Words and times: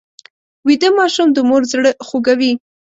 ویده 0.67 0.89
ماشوم 0.99 1.27
د 1.33 1.37
مور 1.49 1.61
زړه 1.71 1.91
خوږوي 2.05 2.53